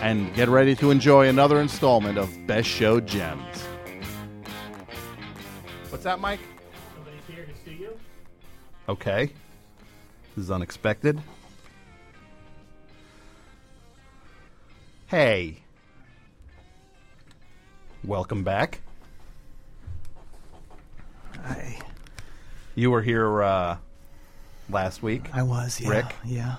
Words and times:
and 0.00 0.34
get 0.34 0.48
ready 0.48 0.74
to 0.76 0.90
enjoy 0.90 1.28
another 1.28 1.60
installment 1.60 2.18
of 2.18 2.28
Best 2.46 2.68
Show 2.68 3.00
Gems. 3.00 3.62
What's 5.88 6.04
that, 6.04 6.20
Mike? 6.20 6.40
Somebody's 6.94 7.20
here 7.28 7.44
in 7.44 7.52
the 7.52 7.58
studio. 7.58 7.90
Okay. 8.88 9.30
This 10.34 10.44
is 10.44 10.50
unexpected. 10.50 11.20
Hey. 15.06 15.58
Welcome 18.04 18.44
back. 18.44 18.80
I 21.44 21.78
You 22.74 22.90
were 22.90 23.02
here 23.02 23.42
uh, 23.42 23.76
last 24.68 25.02
week. 25.02 25.28
I 25.32 25.42
was, 25.42 25.80
yeah. 25.80 25.88
Rick? 25.88 26.14
Yeah. 26.24 26.56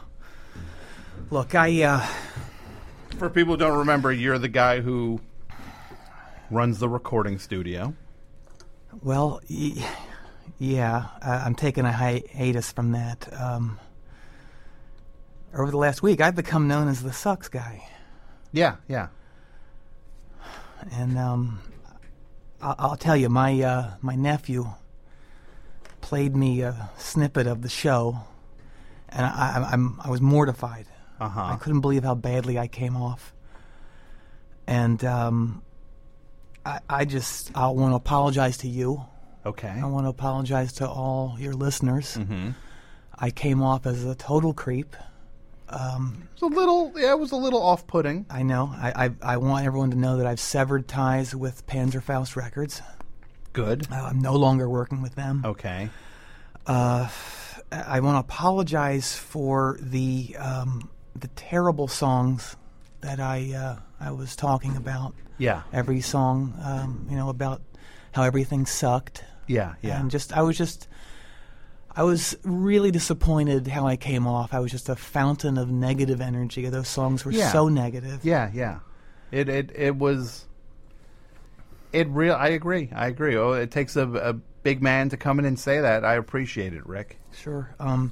Look, 1.29 1.55
I 1.55 1.83
uh 1.83 2.07
For 3.17 3.29
people 3.29 3.53
who 3.53 3.57
don't 3.57 3.77
remember, 3.79 4.11
you're 4.11 4.37
the 4.37 4.47
guy 4.47 4.79
who 4.81 5.19
runs 6.51 6.79
the 6.79 6.87
recording 6.89 7.39
studio. 7.39 7.93
well, 9.01 9.41
y- 9.49 9.83
yeah, 10.59 11.07
I, 11.21 11.31
I'm 11.37 11.55
taking 11.55 11.85
a 11.85 11.91
hiatus 11.91 12.71
from 12.71 12.91
that. 12.91 13.27
Um 13.39 13.79
over 15.53 15.71
the 15.71 15.77
last 15.77 16.03
week, 16.03 16.21
I've 16.21 16.35
become 16.35 16.67
known 16.67 16.87
as 16.87 17.01
the 17.01 17.11
sucks 17.13 17.47
guy, 17.47 17.87
Yeah, 18.51 18.75
yeah. 18.87 19.07
and 20.91 21.17
um, 21.17 21.59
I- 22.61 22.75
I'll 22.77 22.97
tell 22.97 23.15
you, 23.17 23.29
my 23.29 23.59
uh, 23.63 23.91
my 24.01 24.15
nephew 24.15 24.67
played 26.01 26.35
me 26.35 26.61
a 26.61 26.91
snippet 26.97 27.47
of 27.47 27.61
the 27.63 27.69
show, 27.69 28.19
and 29.09 29.25
I, 29.25 29.29
I, 29.29 29.69
I'm 29.71 29.99
I 30.03 30.09
was 30.09 30.21
mortified. 30.21 30.85
Uh 31.19 31.29
I 31.35 31.55
couldn't 31.55 31.81
believe 31.81 32.03
how 32.03 32.15
badly 32.15 32.57
I 32.59 32.67
came 32.67 32.95
off. 32.95 33.33
And 34.67 35.03
um, 35.05 35.61
I, 36.65 36.79
I 36.89 37.05
just 37.05 37.51
I 37.55 37.67
want 37.69 37.91
to 37.91 37.95
apologize 37.95 38.57
to 38.59 38.67
you. 38.67 39.05
Okay. 39.45 39.69
I 39.69 39.85
want 39.85 40.05
to 40.05 40.09
apologize 40.09 40.73
to 40.73 40.89
all 40.89 41.37
your 41.39 41.53
listeners. 41.53 42.17
Mm-hmm. 42.17 42.49
I 43.17 43.31
came 43.31 43.63
off 43.63 43.85
as 43.85 44.03
a 44.03 44.13
total 44.13 44.53
creep. 44.53 44.95
Um, 45.69 46.27
It 46.35 46.41
was 46.43 46.51
a 46.51 46.55
little, 46.55 46.93
yeah, 46.95 47.11
it 47.11 47.19
was 47.19 47.31
a 47.31 47.35
little 47.37 47.61
off-putting. 47.61 48.25
I 48.29 48.43
know. 48.43 48.73
I, 48.75 49.05
I 49.05 49.33
I 49.33 49.37
want 49.37 49.65
everyone 49.65 49.91
to 49.91 49.97
know 49.97 50.17
that 50.17 50.25
I've 50.27 50.39
severed 50.39 50.87
ties 50.87 51.33
with 51.33 51.65
Panzerfaust 51.65 52.35
Records. 52.35 52.81
Good. 53.53 53.87
Uh, 53.91 53.95
I'm 53.95 54.19
no 54.19 54.35
longer 54.35 54.69
working 54.69 55.01
with 55.01 55.15
them. 55.15 55.43
Okay. 55.45 55.89
Uh, 56.65 57.09
I 57.71 57.99
want 58.01 58.15
to 58.15 58.19
apologize 58.19 59.15
for 59.15 59.77
the 59.81 60.35
um, 60.37 60.89
the 61.19 61.27
terrible 61.29 61.87
songs 61.87 62.55
that 63.01 63.19
I 63.19 63.53
uh, 63.53 63.75
I 63.99 64.11
was 64.11 64.35
talking 64.35 64.75
about. 64.75 65.13
Yeah. 65.39 65.61
every 65.71 66.01
song, 66.01 66.55
um, 66.63 67.05
you 67.11 67.15
know, 67.15 67.29
about 67.29 67.61
how 68.11 68.23
everything 68.23 68.65
sucked. 68.65 69.23
Yeah. 69.45 69.75
Yeah. 69.83 69.99
And 69.99 70.09
just, 70.09 70.35
I 70.35 70.41
was 70.41 70.57
just, 70.57 70.87
I 71.95 72.01
was 72.01 72.35
really 72.43 72.89
disappointed 72.89 73.67
how 73.67 73.85
I 73.85 73.97
came 73.97 74.25
off. 74.25 74.51
I 74.51 74.59
was 74.61 74.71
just 74.71 74.89
a 74.89 74.95
fountain 74.95 75.59
of 75.59 75.69
negative 75.69 76.21
energy. 76.21 76.67
Those 76.69 76.87
songs 76.87 77.23
were 77.23 77.31
Yeah. 77.31 77.51
so 77.51 77.69
negative. 77.69 78.21
Yeah, 78.25 78.49
yeah. 78.51 78.79
It 79.29 79.47
it 79.47 79.71
it 79.75 79.95
was. 79.95 80.45
It 81.93 82.07
real. 82.09 82.33
I 82.33 82.47
agree. 82.49 82.89
I 82.95 83.07
agree. 83.07 83.37
Oh, 83.37 83.51
it 83.53 83.69
takes 83.69 83.95
a, 83.95 84.07
a 84.07 84.33
big 84.33 84.81
man 84.81 85.09
to 85.09 85.17
come 85.17 85.37
in 85.37 85.45
and 85.45 85.59
say 85.59 85.79
that. 85.81 86.03
I 86.03 86.15
appreciate 86.15 86.73
it, 86.73 86.85
Rick. 86.87 87.19
Sure. 87.31 87.75
Um, 87.79 88.11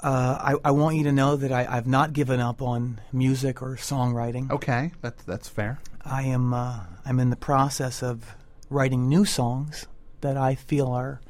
uh, 0.00 0.54
I, 0.64 0.68
I 0.68 0.70
want 0.72 0.96
you 0.96 1.04
to 1.04 1.12
know 1.12 1.36
that 1.36 1.50
I, 1.52 1.66
I've 1.68 1.86
not 1.86 2.12
given 2.12 2.40
up 2.40 2.60
on 2.62 3.00
music 3.12 3.62
or 3.62 3.76
songwriting. 3.76 4.50
Okay, 4.50 4.92
that's 5.00 5.22
that's 5.24 5.48
fair. 5.48 5.78
I 6.04 6.22
am 6.22 6.52
uh, 6.54 6.80
I'm 7.04 7.18
in 7.20 7.30
the 7.30 7.36
process 7.36 8.02
of 8.02 8.34
writing 8.70 9.08
new 9.08 9.24
songs 9.24 9.86
that 10.20 10.36
I 10.36 10.54
feel 10.54 10.88
are 10.88 11.20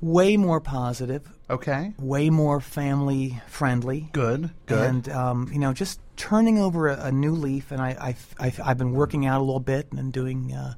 way 0.00 0.36
more 0.36 0.60
positive, 0.60 1.28
Okay, 1.50 1.92
way 1.98 2.30
more 2.30 2.60
family 2.60 3.40
friendly. 3.46 4.08
good, 4.12 4.50
good. 4.66 4.78
And 4.88 5.08
um, 5.10 5.48
you 5.52 5.58
know, 5.58 5.72
just 5.72 6.00
turning 6.16 6.58
over 6.58 6.88
a, 6.88 7.06
a 7.06 7.12
new 7.12 7.32
leaf. 7.32 7.70
And 7.70 7.80
I, 7.80 7.96
I've, 8.00 8.34
I've 8.38 8.60
I've 8.64 8.78
been 8.78 8.92
working 8.92 9.26
out 9.26 9.40
a 9.40 9.44
little 9.44 9.60
bit 9.60 9.92
and 9.92 10.12
doing 10.12 10.52
uh, 10.52 10.74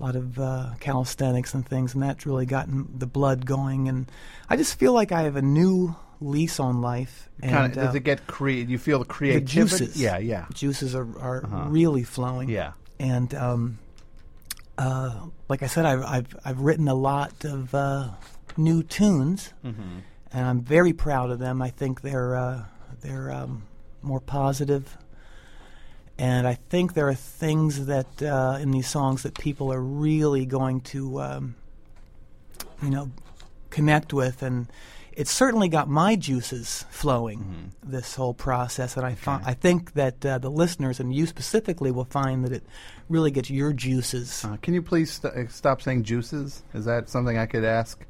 a 0.00 0.02
lot 0.02 0.16
of 0.16 0.38
uh, 0.40 0.70
calisthenics 0.80 1.52
and 1.54 1.66
things, 1.68 1.92
and 1.94 2.02
that's 2.02 2.24
really 2.24 2.46
gotten 2.46 2.88
the 2.98 3.06
blood 3.06 3.44
going. 3.44 3.88
And 3.88 4.10
I 4.48 4.56
just 4.56 4.78
feel 4.78 4.92
like 4.94 5.12
I 5.12 5.22
have 5.22 5.36
a 5.36 5.42
new 5.42 5.94
lease 6.22 6.58
on 6.58 6.80
life. 6.80 7.28
kind 7.42 7.54
and 7.54 7.66
of 7.66 7.72
does 7.84 7.94
uh, 7.94 7.96
it 7.98 8.04
get 8.04 8.26
cre? 8.26 8.48
You 8.50 8.78
feel 8.78 8.98
the 8.98 9.04
the 9.04 9.40
juices? 9.40 10.00
Yeah, 10.00 10.18
yeah, 10.18 10.46
juices 10.54 10.94
are, 10.94 11.06
are 11.18 11.44
Uh-huh. 11.44 11.66
really 11.68 12.02
flowing. 12.02 12.48
yeah. 12.48 12.72
and 12.98 13.34
um, 13.34 13.78
uh, 14.78 15.26
like 15.48 15.62
I 15.62 15.66
said, 15.66 15.84
I've, 15.84 16.02
I've 16.02 16.36
I've 16.44 16.60
written 16.60 16.88
a 16.88 16.94
lot 16.94 17.44
of 17.44 17.74
uh, 17.74 18.08
new 18.56 18.82
tunes, 18.82 19.52
Mm-hmm. 19.64 19.98
and 20.32 20.46
I'm 20.46 20.60
very 20.62 20.92
proud 20.92 21.30
of 21.30 21.38
them. 21.38 21.60
I 21.62 21.70
think 21.70 22.00
they're 22.00 22.34
uh, 22.36 22.64
they're 23.02 23.30
um, 23.30 23.62
more 24.02 24.20
positive, 24.20 24.96
and 26.20 26.46
I 26.46 26.54
think 26.68 26.92
there 26.92 27.08
are 27.08 27.14
things 27.14 27.86
that 27.86 28.22
uh, 28.22 28.58
in 28.60 28.72
these 28.72 28.86
songs 28.86 29.22
that 29.22 29.38
people 29.38 29.72
are 29.72 29.80
really 29.80 30.44
going 30.44 30.82
to 30.82 31.20
um, 31.20 31.54
you 32.82 32.90
know 32.90 33.10
connect 33.70 34.12
with, 34.12 34.42
and 34.42 34.66
it's 35.12 35.30
certainly 35.30 35.68
got 35.68 35.88
my 35.88 36.16
juices 36.16 36.84
flowing. 36.90 37.72
This 37.82 38.14
whole 38.16 38.34
process, 38.34 38.98
and 38.98 39.06
I 39.06 39.14
fi- 39.14 39.38
Mm-hmm. 39.38 39.48
I 39.48 39.54
think 39.54 39.94
that 39.94 40.26
uh, 40.26 40.36
the 40.38 40.50
listeners 40.50 41.00
and 41.00 41.14
you 41.14 41.26
specifically 41.26 41.90
will 41.90 42.04
find 42.04 42.44
that 42.44 42.52
it 42.52 42.64
really 43.08 43.30
gets 43.30 43.48
your 43.48 43.72
juices. 43.72 44.44
Uh, 44.44 44.58
can 44.60 44.74
you 44.74 44.82
please 44.82 45.12
st- 45.12 45.34
uh, 45.34 45.48
stop 45.48 45.80
saying 45.80 46.04
juices? 46.04 46.62
Is 46.74 46.84
that 46.84 47.08
something 47.08 47.38
I 47.38 47.46
could 47.46 47.64
ask 47.64 48.04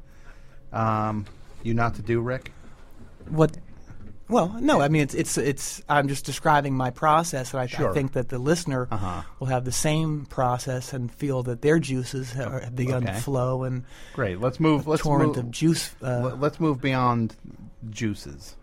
um, 0.73 1.25
you 1.63 1.73
not 1.73 1.95
to 1.95 2.01
do, 2.01 2.19
Rick? 2.19 2.51
What? 3.29 3.55
Well, 4.31 4.55
no. 4.61 4.79
I 4.81 4.87
mean, 4.87 5.01
it's 5.03 5.13
it's 5.13 5.37
it's. 5.37 5.81
I'm 5.89 6.07
just 6.07 6.25
describing 6.25 6.75
my 6.75 6.89
process, 6.89 7.53
and 7.53 7.59
I, 7.61 7.67
Sure. 7.67 7.91
I 7.91 7.93
think 7.93 8.13
that 8.13 8.29
the 8.29 8.39
listener 8.39 8.87
Uh-huh. 8.89 9.21
will 9.39 9.47
have 9.47 9.65
the 9.65 9.71
same 9.73 10.25
process 10.25 10.93
and 10.93 11.11
feel 11.11 11.43
that 11.43 11.61
their 11.61 11.79
juices 11.79 12.31
ha- 12.33 12.49
have 12.61 12.75
begun 12.75 13.03
Okay. 13.03 13.13
to 13.13 13.21
flow 13.21 13.63
and 13.63 13.83
Great. 14.13 14.39
Let's 14.39 14.59
move. 14.59 14.87
Let's 14.87 15.03
torrent 15.03 15.35
move. 15.35 15.45
of 15.45 15.51
juice. 15.51 15.91
Uh, 16.01 16.21
let- 16.23 16.39
let's 16.39 16.59
move 16.59 16.81
beyond 16.81 17.35
juices. 17.89 18.55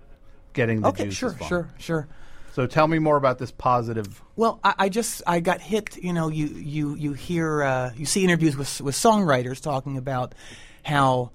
Getting 0.54 0.80
the 0.80 0.88
okay, 0.88 1.04
juices 1.04 1.18
sure, 1.18 1.30
flowing. 1.32 1.48
sure, 1.48 1.68
sure. 1.78 2.08
So 2.54 2.66
tell 2.66 2.88
me 2.88 2.98
more 2.98 3.16
about 3.16 3.38
this 3.38 3.52
positive. 3.52 4.20
Well, 4.34 4.58
I, 4.64 4.74
I 4.78 4.88
just 4.88 5.22
I 5.26 5.38
got 5.40 5.60
hit. 5.60 5.96
You 6.02 6.12
know, 6.12 6.28
you 6.28 6.46
you 6.46 6.94
you 6.96 7.12
hear 7.12 7.62
uh, 7.62 7.90
you 7.94 8.06
see 8.06 8.24
interviews 8.24 8.56
with 8.56 8.80
with 8.80 8.94
songwriters 8.96 9.60
talking 9.62 9.96
about 9.96 10.34
how 10.82 11.30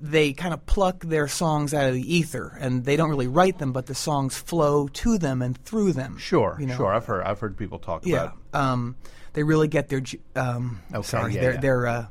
they 0.00 0.32
kind 0.32 0.54
of 0.54 0.64
pluck 0.66 1.00
their 1.04 1.26
songs 1.26 1.74
out 1.74 1.86
of 1.88 1.94
the 1.94 2.14
ether 2.16 2.56
and 2.60 2.84
they 2.84 2.96
don't 2.96 3.10
really 3.10 3.26
write 3.26 3.58
them, 3.58 3.72
but 3.72 3.86
the 3.86 3.94
songs 3.94 4.36
flow 4.38 4.86
to 4.88 5.18
them 5.18 5.42
and 5.42 5.58
through 5.64 5.92
them. 5.92 6.16
Sure, 6.18 6.56
you 6.60 6.66
know? 6.66 6.76
sure. 6.76 6.94
I've 6.94 7.06
heard. 7.06 7.24
I've 7.24 7.40
heard 7.40 7.56
people 7.56 7.78
talk 7.80 8.06
Yeah, 8.06 8.30
about 8.52 8.62
um, 8.62 8.96
they 9.32 9.42
really 9.42 9.66
get 9.68 9.88
their 9.88 10.02
um, 10.36 10.80
Okay, 10.94 11.02
sorry, 11.06 11.34
yeah, 11.34 11.40
their 11.40 11.54
yeah. 11.54 11.60
their 11.60 11.86
uh, 11.86 12.06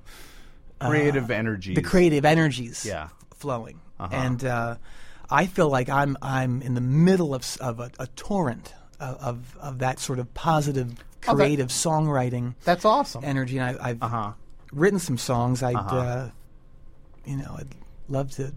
creative 0.79 1.31
energy. 1.31 1.73
the 1.73 1.81
creative 1.81 2.25
energies 2.25 2.85
Yeah. 2.85 3.09
flowing, 3.35 3.79
Uh-huh. 3.99 4.15
and 4.15 4.43
uh, 4.43 4.75
I 5.29 5.45
feel 5.45 5.69
like 5.69 5.89
I'm 5.89 6.17
I'm 6.21 6.61
in 6.61 6.73
the 6.73 6.81
middle 6.81 7.33
of 7.33 7.45
of 7.61 7.79
a, 7.79 7.89
a 7.99 8.07
torrent 8.15 8.73
of, 8.99 9.17
of 9.21 9.57
of 9.61 9.79
that 9.79 9.99
sort 9.99 10.19
of 10.19 10.33
positive 10.33 10.93
Oh, 11.29 11.35
that- 11.35 11.43
creative 11.43 11.67
songwriting 11.69 12.53
That's 12.63 12.85
awesome. 12.85 13.23
energy, 13.23 13.57
and 13.59 13.77
I, 13.79 13.89
I've 13.89 14.01
Uh 14.03 14.07
huh. 14.07 14.31
written 14.71 14.99
some 14.99 15.17
songs. 15.17 15.63
I'd 15.63 15.75
Uh-huh. 15.75 15.95
uh, 15.97 16.29
you 17.25 17.37
know 17.37 17.55
I'd 17.59 17.75
love 18.09 18.31
to 18.31 18.53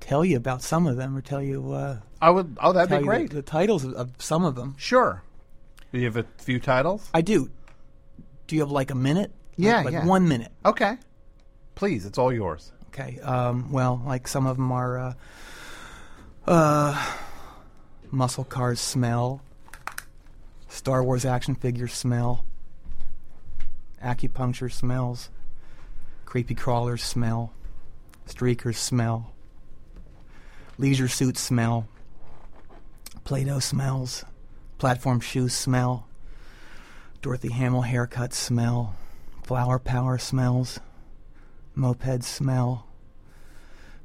tell 0.00 0.24
you 0.24 0.36
about 0.36 0.62
some 0.62 0.86
of 0.86 0.96
them 0.96 1.16
or 1.16 1.20
tell 1.20 1.42
you 1.42 1.72
uh, 1.72 1.98
I 2.20 2.30
would. 2.30 2.56
Oh, 2.60 2.72
that'd 2.72 2.98
be 2.98 3.04
great. 3.04 3.30
the, 3.30 3.36
the 3.36 3.42
titles 3.42 3.84
of, 3.84 3.94
of 3.94 4.10
some 4.18 4.44
of 4.44 4.54
them. 4.54 4.74
sure. 4.78 5.22
Do 5.92 5.98
you 5.98 6.06
have 6.06 6.16
a 6.16 6.24
few 6.38 6.58
titles? 6.58 7.08
I 7.12 7.20
do. 7.20 7.50
Do 8.46 8.56
you 8.56 8.62
have 8.62 8.70
like 8.70 8.90
a 8.90 8.94
minute? 8.94 9.30
Yeah, 9.56 9.76
like, 9.76 9.84
like 9.86 9.92
yeah. 9.94 10.06
one 10.06 10.26
minute. 10.26 10.52
Okay. 10.64 10.96
Please, 11.74 12.06
it's 12.06 12.16
all 12.16 12.32
yours. 12.32 12.72
Okay. 12.88 13.18
Um, 13.20 13.72
well, 13.72 14.02
like 14.06 14.26
some 14.26 14.46
of 14.46 14.56
them 14.56 14.72
are 14.72 14.98
uh, 14.98 15.14
uh, 16.46 17.14
muscle 18.10 18.44
cars 18.44 18.80
smell, 18.80 19.42
Star 20.68 21.04
Wars 21.04 21.24
action 21.24 21.54
figure 21.54 21.88
smell. 21.88 22.44
Acupuncture 24.02 24.72
smells. 24.72 25.30
Creepy 26.24 26.54
crawlers 26.54 27.02
smell. 27.02 27.52
Streakers 28.32 28.76
smell. 28.76 29.30
Leisure 30.78 31.06
suits 31.08 31.40
smell. 31.40 31.86
Play 33.24 33.44
Doh 33.44 33.58
smells. 33.58 34.24
Platform 34.78 35.20
shoes 35.20 35.52
smell. 35.52 36.06
Dorothy 37.20 37.52
Hamill 37.52 37.82
haircut 37.82 38.32
smell. 38.32 38.96
Flower 39.42 39.78
power 39.78 40.16
smells. 40.16 40.80
Moped 41.74 42.24
smell. 42.24 42.86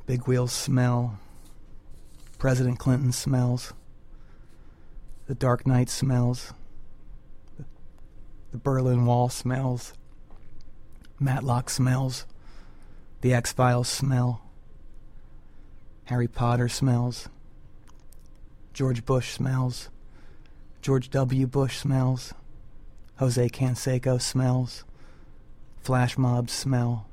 Big 0.06 0.28
wheels 0.28 0.52
smell. 0.52 1.18
President 2.38 2.80
Clinton 2.80 3.14
smells. 3.14 3.74
The 5.28 5.36
Dark 5.36 5.66
Knight 5.66 5.90
smells. 5.90 6.54
The 8.52 8.58
Berlin 8.58 9.06
Wall 9.06 9.30
smells. 9.30 9.94
Matlock 11.18 11.70
smells. 11.70 12.26
The 13.22 13.34
X 13.34 13.52
Files 13.52 13.88
smell. 13.88 14.42
Harry 16.06 16.28
Potter 16.28 16.70
smells. 16.70 17.30
George 18.74 19.06
Bush 19.06 19.34
smells. 19.34 19.90
George 20.82 21.10
W. 21.10 21.48
Bush 21.48 21.80
smells. 21.80 22.34
Jose 23.18 23.50
Canseco 23.50 24.22
smells. 24.22 24.84
Flash 25.78 26.18
mobs 26.18 26.54
smell. 26.54 27.08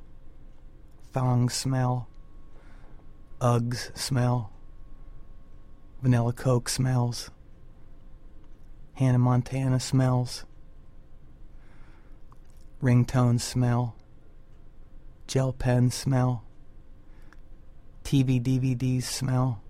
Thongs 1.12 1.54
smell. 1.54 2.06
Uggs 3.40 3.96
smell. 3.96 4.52
Vanilla 6.02 6.34
Coke 6.34 6.68
smells. 6.68 7.30
Hannah 8.92 9.18
Montana 9.18 9.80
smells. 9.80 10.44
Ringtone 12.82 13.40
smell. 13.40 13.96
Gel 15.26 15.52
pen 15.52 15.90
smell. 15.90 16.44
TV 18.04 18.40
DVDs 18.40 19.04
smell. 19.04 19.62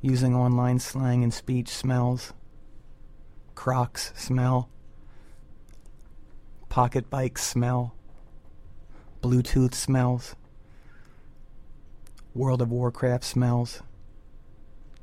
Using 0.00 0.34
online 0.34 0.78
slang 0.78 1.22
and 1.24 1.34
speech 1.34 1.68
smells. 1.68 2.32
Crocs 3.54 4.12
smell. 4.14 4.68
Pocket 6.68 7.10
bikes 7.10 7.42
smell. 7.42 7.94
Bluetooth 9.22 9.74
smells. 9.74 10.36
World 12.34 12.62
of 12.62 12.70
Warcraft 12.70 13.24
smells. 13.24 13.82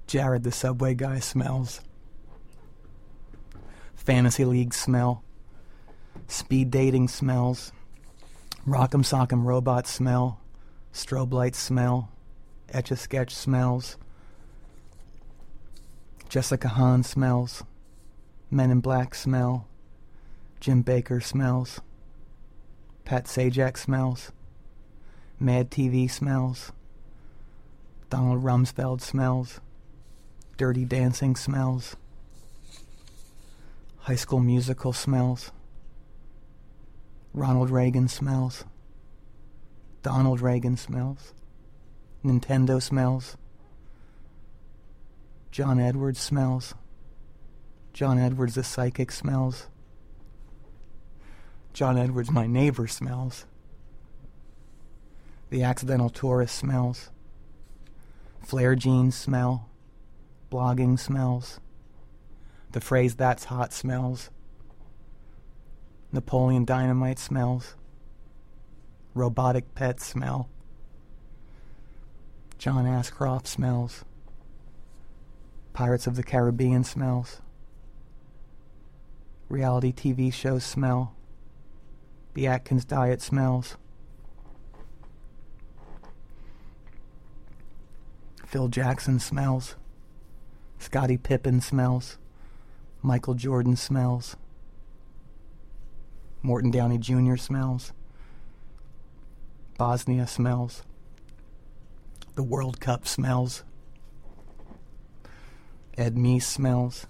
Jared 0.08 0.44
the 0.44 0.52
Subway 0.52 0.94
guy 0.94 1.20
smells. 1.20 1.82
Fantasy 3.96 4.46
League 4.46 4.74
smell. 4.74 5.24
Speed 6.28 6.72
dating 6.72 7.10
smells. 7.10 7.74
Rock'em 8.68 9.04
Sock'em 9.04 9.46
robot 9.46 9.86
smell. 9.86 10.40
Strobe 10.92 11.34
light 11.34 11.56
smell. 11.56 12.10
Etch 12.70 12.90
a 12.90 12.96
sketch 12.96 13.32
smells. 13.32 13.96
Jessica 16.30 16.70
Hahn 16.70 17.04
smells. 17.04 17.64
Men 18.50 18.72
in 18.72 18.80
Black 18.80 19.14
smell. 19.14 19.68
Jim 20.60 20.84
Bakker 20.84 21.22
smells. 21.22 21.80
Pat 23.04 23.26
Sajak 23.26 23.78
smells. 23.78 24.32
Mad 25.40 25.70
TV 25.70 26.10
smells. 26.10 26.72
Donald 28.10 28.44
Rumsfeld 28.44 29.00
smells. 29.00 29.60
Dirty 30.58 30.86
Dancing 30.86 31.36
smells. 31.36 31.96
High 34.00 34.16
School 34.16 34.40
Musical 34.40 34.92
smells. 34.92 35.52
Ronald 37.36 37.70
Reagan 37.70 38.08
smells. 38.08 38.64
Donald 40.02 40.40
Regan 40.40 40.78
smells. 40.78 41.34
Nintendo 42.24 42.82
smells. 42.82 43.36
John 45.52 45.78
Edwards 45.78 46.20
smells. 46.20 46.76
John 47.92 48.18
Edwards 48.18 48.56
the 48.56 48.64
psychic 48.64 49.12
smells. 49.12 49.68
John 51.74 51.98
Edwards 51.98 52.32
my 52.32 52.48
neighbor 52.48 52.88
smells. 52.88 53.46
The 55.50 55.64
accidental 55.64 56.10
tourist 56.10 56.56
smells. 56.56 57.10
Flare 58.40 58.76
jeans 58.76 59.14
smell. 59.14 59.70
Blogging 60.50 60.98
smells. 60.98 61.60
The 62.72 62.80
phrase 62.80 63.16
that's 63.16 63.46
hot 63.46 63.74
smells. 63.74 64.30
Napoleon 66.12 66.66
Dynamite 66.66 67.20
smells. 67.20 67.76
Robotic 69.14 69.76
pet 69.76 70.00
smell. 70.00 70.50
John 72.58 72.86
Ashcroft 72.86 73.48
smells. 73.48 74.06
Pirates 75.74 76.08
of 76.08 76.16
the 76.16 76.24
Caribbean 76.24 76.84
smells. 76.84 77.42
Reality 79.50 79.92
TV 79.92 80.34
shows 80.34 80.64
smell. 80.64 81.14
The 82.34 82.48
Atkins 82.48 82.86
diet 82.86 83.22
smells. 83.22 83.78
Phil 88.46 88.68
Jackson 88.70 89.20
smells. 89.20 89.76
Scottie 90.80 91.18
Pippen 91.18 91.62
smells. 91.62 92.18
Michael 93.02 93.34
Jordan 93.34 93.76
smells. 93.76 94.35
Morton 96.46 96.70
Downey 96.70 97.00
Jr. 97.00 97.38
smells. 97.38 97.92
Bosnia 99.80 100.28
smells. 100.28 100.84
The 102.36 102.44
World 102.44 102.80
Cup 102.80 103.08
smells. 103.08 103.64
Ed 105.98 106.14
Meese 106.16 106.44
smells. 106.44 107.08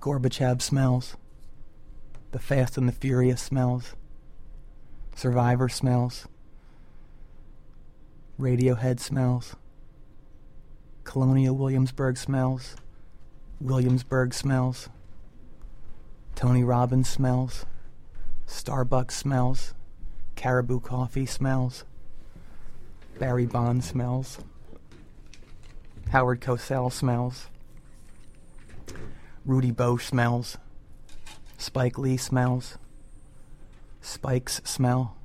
Gorbachev 0.00 0.60
smells. 0.60 1.16
The 2.32 2.40
Fast 2.40 2.76
and 2.76 2.88
the 2.88 2.92
Furious 2.92 3.40
smells. 3.40 3.94
Survivor 5.14 5.68
smells. 5.68 6.26
Radiohead 8.40 8.98
smells. 8.98 9.54
Colonial 11.04 11.56
Williamsburg 11.56 12.16
smells. 12.16 12.74
Williamsburg 13.60 14.34
smells. 14.34 14.88
Tony 16.34 16.64
Robbins 16.64 17.08
smells. 17.08 17.64
Starbucks 18.46 19.12
smells. 19.12 19.74
Caribou 20.36 20.80
coffee 20.80 21.26
smells. 21.26 21.84
Barry 23.18 23.46
Bond 23.46 23.84
smells. 23.84 24.38
Howard 26.10 26.40
Cosell 26.40 26.92
smells. 26.92 27.48
Rudy 29.44 29.72
Boesch 29.72 30.02
smells. 30.02 30.58
Spike 31.58 31.98
Lee 31.98 32.16
smells. 32.16 32.78
Spikes 34.00 34.60
smell. 34.64 35.16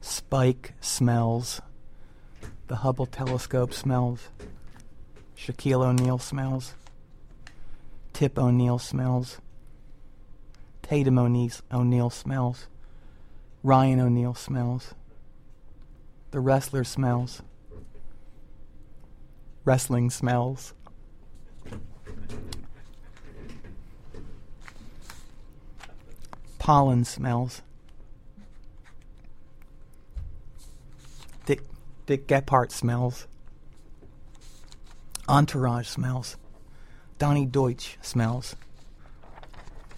Spike 0.00 0.74
smells. 0.80 1.60
The 2.68 2.76
Hubble 2.76 3.06
telescope 3.06 3.72
smells. 3.72 4.28
Shaquille 5.36 5.84
O'Neal 5.84 6.18
smells. 6.18 6.74
Tip 8.12 8.38
O'Neill 8.38 8.78
smells. 8.78 9.38
Tatum 10.82 11.18
O'Neal 11.18 12.10
smells. 12.10 12.66
Ryan 13.62 14.00
O'Neal 14.00 14.34
smells. 14.34 14.94
The 16.32 16.40
wrestler 16.40 16.84
smells. 16.84 17.42
Wrestling 19.64 20.10
smells. 20.10 20.74
Pollen 26.58 27.04
smells. 27.04 27.62
Dick, 31.46 31.62
Dick 32.06 32.26
Gephardt 32.26 32.70
smells. 32.70 33.26
Entourage 35.28 35.88
smells. 35.88 36.36
Donny 37.18 37.46
Deutsch 37.46 37.98
smells. 38.02 38.56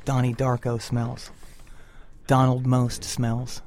Donnie 0.05 0.35
Darko 0.35 0.81
smells. 0.81 1.31
Donald 2.27 2.67
Most 2.67 3.05
smells. 3.05 3.63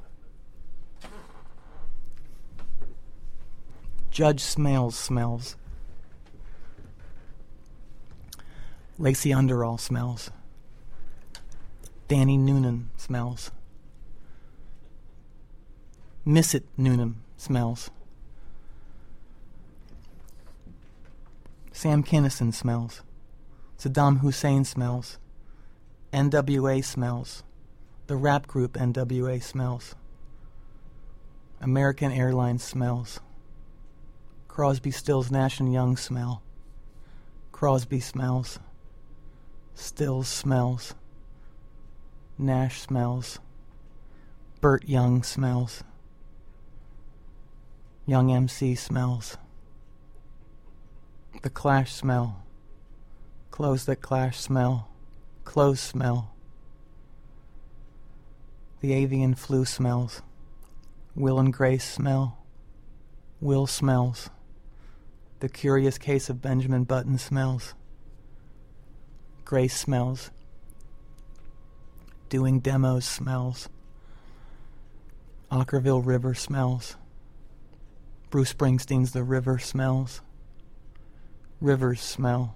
Judge 4.10 4.42
Smails 4.42 4.94
smells. 4.94 5.56
Lacey 8.98 9.32
Underall 9.32 9.78
smells. 9.78 10.30
Danny 12.08 12.36
Noonan 12.36 12.90
smells. 12.96 13.50
Miss 16.24 16.54
It 16.54 16.66
Noonan 16.76 17.20
smells. 17.36 17.90
Sam 21.70 22.02
Kinison 22.02 22.52
smells. 22.52 23.02
Saddam 23.78 24.18
Hussein 24.18 24.64
smells. 24.64 25.18
NWA 26.12 26.82
smells. 26.82 27.42
The 28.06 28.16
rap 28.16 28.46
group 28.46 28.72
NWA 28.74 29.42
smells. 29.42 29.94
American 31.60 32.12
Airlines 32.12 32.62
smells. 32.62 33.20
Crosby, 34.46 34.90
Stills, 34.90 35.30
Nash 35.30 35.60
and 35.60 35.72
Young 35.72 35.96
smell. 35.96 36.42
Crosby 37.52 38.00
smells. 38.00 38.58
Stills 39.74 40.28
smells. 40.28 40.94
Nash 42.38 42.80
smells. 42.80 43.38
Burt 44.60 44.88
Young 44.88 45.22
smells. 45.22 45.84
Young 48.06 48.32
MC 48.32 48.74
smells. 48.74 49.36
The 51.42 51.50
Clash 51.50 51.92
smell. 51.92 52.42
Clothes 53.50 53.84
that 53.84 54.00
clash 54.00 54.38
smell. 54.38 54.88
Clothes 55.48 55.80
smell. 55.80 56.34
The 58.80 58.92
avian 58.92 59.34
flu 59.34 59.64
smells. 59.64 60.20
Will 61.14 61.38
and 61.40 61.50
Grace 61.50 61.90
smell. 61.90 62.44
Will 63.40 63.66
smells. 63.66 64.28
The 65.40 65.48
curious 65.48 65.96
case 65.96 66.28
of 66.28 66.42
Benjamin 66.42 66.84
Button 66.84 67.16
smells. 67.16 67.72
Grace 69.46 69.74
smells. 69.74 70.30
Doing 72.28 72.60
demos 72.60 73.06
smells. 73.06 73.70
Okkervil 75.50 76.04
River 76.04 76.34
smells. 76.34 76.94
Bruce 78.28 78.52
Springsteen's 78.52 79.12
The 79.12 79.24
River 79.24 79.58
smells. 79.58 80.20
Rivers 81.58 82.02
smell. 82.02 82.54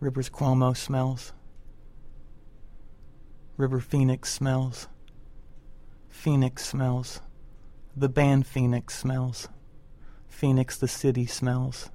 Rivers 0.00 0.30
Cuomo 0.30 0.76
smells. 0.76 1.32
River 3.56 3.80
Phoenix 3.80 4.32
smells. 4.32 4.86
Phoenix 6.08 6.64
smells. 6.64 7.20
The 7.96 8.08
band 8.08 8.46
Phoenix 8.46 8.96
smells. 8.96 9.48
Phoenix 10.28 10.76
the 10.76 10.86
city 10.86 11.26
smells. 11.26 11.90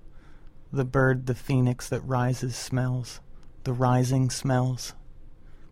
The 0.73 0.83
bird 0.83 1.27
the 1.27 1.35
phoenix 1.35 1.87
that 1.87 2.01
rises 2.01 2.57
smells. 2.57 3.21
The 3.63 3.71
rising 3.71 4.29
smells. 4.29 4.93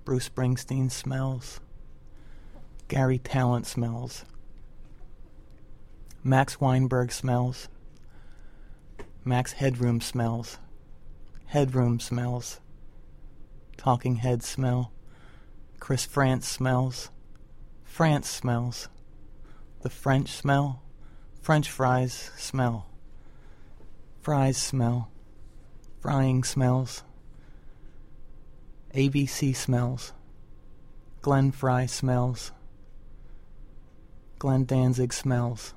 Bruce 0.06 0.30
Springsteen 0.30 0.90
smells. 0.90 1.60
Garry 2.88 3.20
Tallent 3.20 3.66
smells. 3.66 4.24
Max 6.24 6.62
Weinberg 6.62 7.12
smells. 7.12 7.68
Max 9.26 9.52
Headroom 9.54 10.00
smells. 10.00 10.58
Headroom 11.51 12.00
smells. 12.00 12.62
Talking 13.75 14.15
Head 14.15 14.41
smell. 14.41 14.93
Chris 15.81 16.05
Frantz 16.05 16.48
smells. 16.48 17.10
France 17.84 18.29
smells. 18.29 18.88
The 19.81 19.89
French 19.89 20.29
smell. 20.29 20.81
French 21.41 21.70
fries 21.70 22.31
smell. 22.38 22.88
Fries 24.22 24.55
smell. 24.55 25.12
Frying 26.00 26.46
smells. 26.46 27.03
ABC 28.96 29.53
smells. 29.53 30.13
Glenn 31.22 31.51
Frey 31.51 31.86
smells. 31.86 32.53
Glenn 34.39 34.63
Danzig 34.63 35.12
smells. 35.12 35.74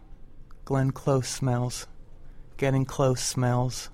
Glenn 0.65 0.93
Close 0.93 1.27
smells. 1.27 1.89
Getting 2.59 2.85
close 2.85 3.21
smells. 3.21 3.91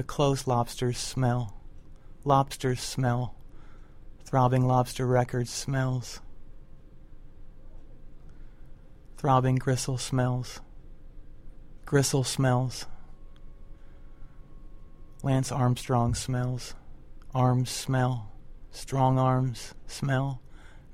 The 0.00 0.04
close 0.04 0.46
lobsters 0.46 0.96
smell. 0.96 1.60
Lobsters 2.24 2.80
smell. 2.80 3.34
Throbbing 4.24 4.66
Lobster 4.66 5.06
Records 5.06 5.50
smells. 5.50 6.22
Throbbing 9.18 9.56
Gristle 9.56 9.98
smells. 9.98 10.62
Gristle 11.84 12.24
smells. 12.24 12.86
Lance 15.22 15.52
Armstrong 15.52 16.14
smells. 16.14 16.74
Arms 17.34 17.68
smell. 17.68 18.32
Strong 18.70 19.18
arms 19.18 19.74
smell. 19.86 20.40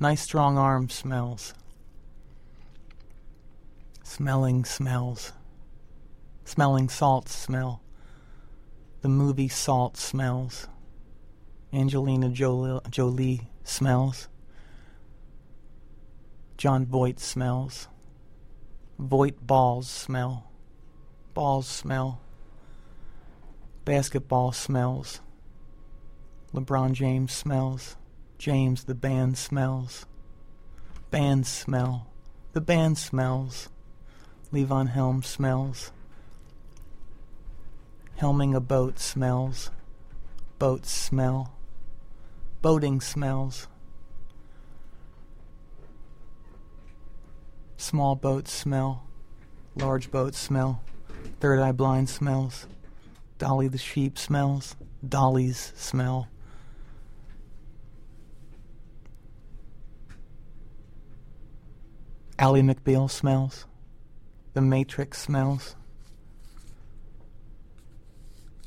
Nice 0.00 0.22
strong 0.22 0.58
arms 0.58 0.94
smells. 0.94 1.54
Smelling 4.02 4.64
smells. 4.64 5.32
Smelling 6.44 6.88
salts 6.88 7.32
smell. 7.32 7.82
The 9.06 9.10
movie 9.10 9.46
Salt 9.46 9.96
smells. 9.96 10.66
Angelina 11.72 12.28
Jolie, 12.28 12.80
Jolie 12.90 13.42
smells. 13.62 14.26
Jon 16.56 16.84
Voight 16.86 17.20
smells. 17.20 17.86
Voight 18.98 19.46
balls 19.46 19.88
smell. 19.88 20.50
Balls 21.34 21.68
smell. 21.68 22.20
Basketball 23.84 24.50
smells. 24.50 25.20
LeBron 26.52 26.90
James 26.90 27.32
smells. 27.32 27.94
James 28.38 28.82
the 28.82 28.96
band 28.96 29.38
smells. 29.38 30.04
Band 31.12 31.46
smell. 31.46 32.08
The 32.54 32.60
band 32.60 32.98
smells. 32.98 33.68
Levon 34.52 34.88
Helm 34.88 35.22
smells. 35.22 35.92
Helming 38.20 38.56
a 38.56 38.60
boat 38.60 38.98
smells. 38.98 39.70
Boats 40.58 40.90
smell. 40.90 41.52
Boating 42.62 43.00
smells. 43.00 43.68
Small 47.76 48.16
boats 48.16 48.50
smell. 48.50 49.04
Large 49.76 50.10
boats 50.10 50.38
smell. 50.38 50.82
Third 51.40 51.60
Eye 51.60 51.72
Blind 51.72 52.08
smells. 52.08 52.66
Dolly 53.36 53.68
the 53.68 53.76
sheep 53.76 54.18
smells. 54.18 54.76
Dollies 55.06 55.74
smell. 55.76 56.28
Ally 62.38 62.60
McBeal 62.60 63.10
smells. 63.10 63.66
The 64.54 64.62
Matrix 64.62 65.20
smells. 65.20 65.76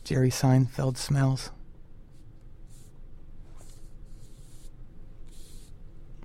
Jerry 0.10 0.32
Seinfeld 0.32 0.98
smells. 0.98 1.52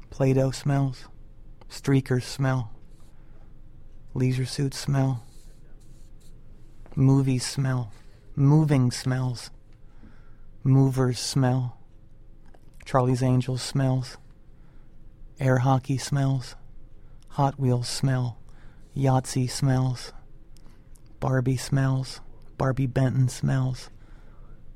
Play-Doh 0.08 0.52
smells. 0.52 1.04
Streakers 1.68 2.24
smell. 2.24 2.72
Leisure 4.14 4.46
suits 4.46 4.78
smell. 4.78 5.22
Movies 6.96 7.44
smell. 7.44 7.92
Moving 8.34 8.90
smells. 8.90 9.50
Movers 10.62 11.18
smell. 11.18 11.76
Charlie's 12.86 13.22
Angels 13.22 13.60
smells. 13.60 14.16
Air 15.38 15.58
hockey 15.58 15.98
smells. 15.98 16.56
Hot 17.32 17.60
Wheels 17.60 17.88
smell. 17.88 18.38
Yahtzee 18.96 19.50
smells. 19.50 20.14
Barbie 21.20 21.58
smells. 21.58 22.22
Barbi 22.56 22.86
Benton 22.86 23.28
smells. 23.28 23.90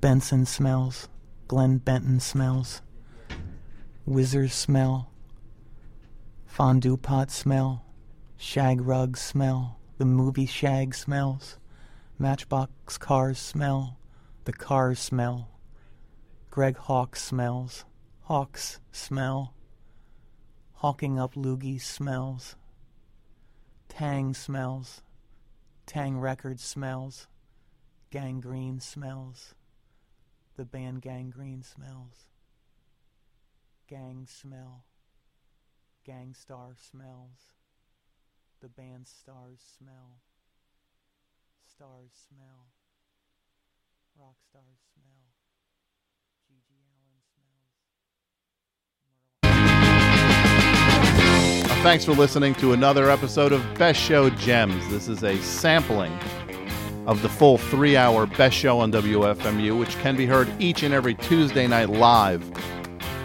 Benson 0.00 0.46
smells. 0.46 1.08
Glenn 1.46 1.78
Benton 1.78 2.20
smells. 2.20 2.82
Whizzers 4.06 4.52
smell. 4.52 5.10
Fondue 6.46 6.96
pot 6.96 7.30
smell. 7.30 7.84
Shag 8.36 8.80
rug 8.80 9.16
smell. 9.16 9.78
The 9.98 10.04
movie 10.04 10.46
Shag 10.46 10.94
smells. 10.94 11.58
Matchbox 12.18 12.98
cars 12.98 13.38
smell. 13.38 13.98
The 14.44 14.52
cars 14.52 14.98
smell. 14.98 15.48
Greg 16.50 16.76
Hawk 16.76 17.16
smells. 17.16 17.84
Hawks 18.22 18.80
smell. 18.92 19.54
Hawking 20.74 21.18
up 21.18 21.34
loogies 21.34 21.82
smells. 21.82 22.56
Tang 23.88 24.34
smells. 24.34 25.02
Tang 25.86 26.18
Records 26.18 26.62
smells. 26.62 27.26
Gangrene 28.10 28.80
smells. 28.80 29.54
The 30.56 30.64
band 30.64 31.02
Gangrene 31.02 31.62
smells. 31.62 32.28
Gang 33.86 34.26
smell. 34.26 34.84
Gang 36.06 36.32
Starr 36.32 36.74
smells. 36.74 37.52
The 38.62 38.68
band 38.68 39.06
Stars 39.06 39.60
smell. 39.78 40.22
Stars 41.70 42.12
smell. 42.28 42.72
Rock 44.18 44.36
stars 44.48 44.80
smell. 44.94 45.34
GG 46.50 46.72
Allin 46.96 47.20
smells. 51.60 51.82
Thanks 51.82 52.06
for 52.06 52.12
listening 52.12 52.54
to 52.54 52.72
another 52.72 53.10
episode 53.10 53.52
of 53.52 53.62
Best 53.74 54.00
Show 54.00 54.30
Gems. 54.30 54.88
This 54.88 55.08
is 55.08 55.22
a 55.24 55.36
sampling 55.42 56.18
of 57.08 57.22
the 57.22 57.28
full 57.28 57.58
three 57.58 57.96
hour 57.96 58.26
best 58.26 58.54
show 58.54 58.78
on 58.78 58.92
WFMU, 58.92 59.76
which 59.76 59.98
can 59.98 60.14
be 60.14 60.26
heard 60.26 60.48
each 60.60 60.82
and 60.84 60.94
every 60.94 61.14
Tuesday 61.14 61.66
night 61.66 61.88
live 61.88 62.48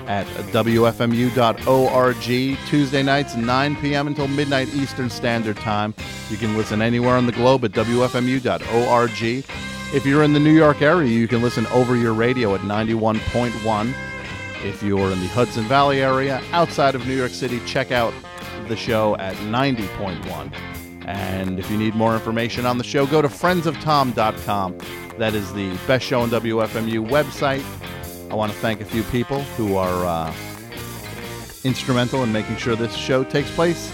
at 0.07 0.25
WFMU.org. 0.51 2.15
Tuesday 2.67 3.03
nights, 3.03 3.35
9 3.35 3.75
p.m. 3.75 4.07
until 4.07 4.27
midnight 4.29 4.73
Eastern 4.73 5.09
Standard 5.09 5.57
Time. 5.57 5.93
You 6.29 6.37
can 6.37 6.57
listen 6.57 6.81
anywhere 6.81 7.15
on 7.15 7.25
the 7.25 7.33
globe 7.33 7.65
at 7.65 7.71
WFMU.org. 7.71 9.45
If 9.93 10.05
you're 10.05 10.23
in 10.23 10.33
the 10.33 10.39
New 10.39 10.53
York 10.53 10.81
area, 10.81 11.09
you 11.09 11.27
can 11.27 11.41
listen 11.41 11.67
over 11.67 11.95
your 11.95 12.13
radio 12.13 12.55
at 12.55 12.61
91.1. 12.61 13.93
If 14.63 14.81
you're 14.81 15.11
in 15.11 15.19
the 15.19 15.27
Hudson 15.27 15.65
Valley 15.65 16.01
area, 16.01 16.41
outside 16.51 16.95
of 16.95 17.05
New 17.05 17.17
York 17.17 17.31
City, 17.31 17.59
check 17.65 17.91
out 17.91 18.13
the 18.69 18.77
show 18.77 19.17
at 19.17 19.35
90.1. 19.35 20.72
And 21.05 21.59
if 21.59 21.69
you 21.69 21.77
need 21.77 21.95
more 21.95 22.13
information 22.13 22.65
on 22.65 22.77
the 22.77 22.83
show, 22.83 23.05
go 23.05 23.21
to 23.21 23.27
friendsoftom.com. 23.27 24.77
That 25.17 25.35
is 25.35 25.53
the 25.53 25.77
best 25.87 26.05
show 26.05 26.21
on 26.21 26.29
WFMU 26.29 27.07
website. 27.09 27.63
I 28.31 28.35
want 28.35 28.51
to 28.51 28.57
thank 28.59 28.81
a 28.81 28.85
few 28.85 29.03
people 29.03 29.41
who 29.41 29.75
are 29.75 30.05
uh, 30.05 30.33
instrumental 31.63 32.23
in 32.23 32.31
making 32.31 32.57
sure 32.57 32.75
this 32.75 32.95
show 32.95 33.23
takes 33.23 33.51
place 33.51 33.91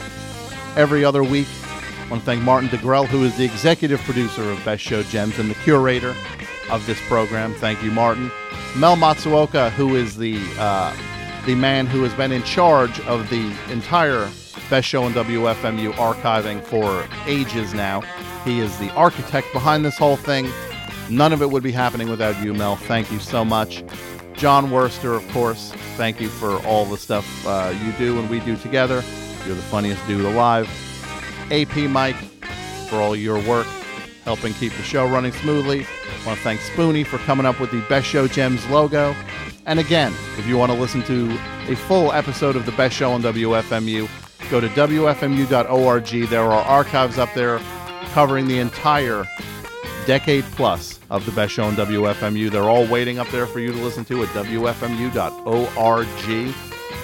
every 0.76 1.04
other 1.04 1.24
week. 1.24 1.48
I 2.06 2.10
want 2.10 2.22
to 2.22 2.26
thank 2.26 2.42
Martin 2.42 2.70
DeGrell, 2.70 3.06
who 3.06 3.24
is 3.24 3.38
the 3.38 3.46
executive 3.46 4.00
producer 4.02 4.50
of 4.50 4.64
Best 4.64 4.82
Show 4.82 5.04
Gems 5.04 5.38
and 5.40 5.50
the 5.50 5.56
curator 5.56 6.16
of 6.72 6.86
this 6.88 7.00
program. 7.08 7.54
Thank 7.56 7.84
you, 7.84 7.92
Martin. 7.92 8.32
Mel 8.76 8.96
Matsuoka, 8.96 9.72
who 9.72 9.96
is 9.96 10.16
the 10.18 10.40
uh, 10.58 10.96
the 11.46 11.56
man 11.56 11.86
who 11.86 12.04
has 12.04 12.14
been 12.14 12.32
in 12.32 12.44
charge 12.44 13.00
of 13.02 13.30
the 13.30 13.54
entire 13.72 14.30
Best 14.70 14.88
Show 14.88 15.04
on 15.04 15.14
WFMU 15.14 15.92
archiving 15.94 16.64
for 16.64 17.08
ages 17.26 17.74
now. 17.74 18.02
He 18.46 18.60
is 18.60 18.78
the 18.78 18.92
architect 18.92 19.52
behind 19.52 19.84
this 19.84 19.98
whole 19.98 20.16
thing. 20.16 20.50
None 21.10 21.34
of 21.34 21.42
it 21.42 21.50
would 21.50 21.64
be 21.64 21.72
happening 21.72 22.10
without 22.10 22.42
you, 22.44 22.54
Mel. 22.54 22.76
Thank 22.76 23.12
you 23.12 23.20
so 23.20 23.44
much. 23.44 23.84
Jon 24.34 24.68
Wurster, 24.70 25.16
of 25.16 25.28
course, 25.32 25.72
thank 25.98 26.22
you 26.22 26.30
for 26.30 26.64
all 26.66 26.86
the 26.86 26.98
stuff 26.98 27.46
uh, 27.46 27.74
you 27.84 27.92
do 27.94 28.20
and 28.20 28.30
we 28.30 28.40
do 28.42 28.56
together. 28.58 29.04
You're 29.46 29.56
the 29.56 29.62
funniest 29.64 30.06
dude 30.08 30.24
alive. 30.26 30.70
AP 31.52 31.76
Mike 31.90 32.16
for 32.88 32.98
all 32.98 33.16
your 33.16 33.42
work 33.44 33.68
helping 34.24 34.54
keep 34.54 34.72
the 34.74 34.84
show 34.84 35.08
running 35.08 35.32
smoothly. 35.32 35.82
I 35.82 36.26
want 36.26 36.38
to 36.38 36.44
thank 36.44 36.60
Spoonie 36.62 37.06
for 37.06 37.18
coming 37.20 37.46
up 37.46 37.60
with 37.60 37.72
the 37.72 37.82
Best 37.90 38.06
Show 38.06 38.28
Gems 38.28 38.66
logo. 38.70 39.16
And 39.66 39.80
again, 39.80 40.14
if 40.38 40.46
you 40.46 40.58
want 40.58 40.72
to 40.72 40.78
listen 40.78 41.02
to 41.04 41.32
a 41.68 41.76
full 41.76 42.12
episode 42.12 42.56
of 42.56 42.66
the 42.66 42.72
Best 42.74 42.96
Show 42.96 43.12
on 43.12 43.22
WFMU, 43.24 44.08
go 44.50 44.60
to 44.60 44.68
WFMU.org. 44.70 46.30
There 46.30 46.44
are 46.44 46.64
archives 46.64 47.18
up 47.18 47.34
there 47.34 47.60
covering 48.14 48.48
the 48.48 48.60
entire 48.60 49.26
decade 50.06 50.44
plus 50.56 51.00
of 51.10 51.26
the 51.26 51.32
Best 51.32 51.54
Show 51.54 51.66
on 51.66 51.76
WFMU. 51.76 52.50
They're 52.50 52.64
all 52.64 52.88
waiting 52.88 53.20
up 53.20 53.30
there 53.30 53.46
for 53.46 53.60
you 53.60 53.72
to 53.72 53.78
listen 53.78 54.06
to 54.06 54.24
at 54.24 54.30
WFMU.org. 54.30 56.08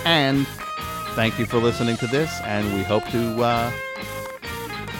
And 0.06 0.48
thank 1.16 1.38
you 1.38 1.46
for 1.46 1.58
listening 1.58 1.98
to 1.98 2.08
this, 2.08 2.32
and 2.44 2.74
we 2.74 2.82
hope 2.84 3.06
to 3.10 3.44
uh, 3.44 3.70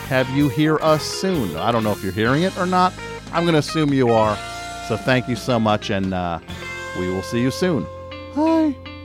have 0.08 0.28
you 0.30 0.48
hear 0.48 0.76
us 0.76 1.02
soon. 1.02 1.56
I 1.56 1.72
don't 1.72 1.82
know 1.82 1.92
if 1.92 2.02
you're 2.02 2.12
hearing 2.12 2.44
it 2.44 2.56
or 2.56 2.66
not. 2.66 2.92
I'm 3.32 3.42
going 3.42 3.54
to 3.54 3.58
assume 3.58 3.92
you 3.92 4.10
are. 4.10 4.36
So 4.86 4.96
thank 4.96 5.28
you 5.28 5.34
so 5.34 5.58
much, 5.58 5.90
and 5.90 6.14
uh, 6.14 6.38
we 6.98 7.08
will 7.10 7.22
see 7.22 7.40
you 7.40 7.50
soon. 7.50 7.84
Bye. 8.34 8.95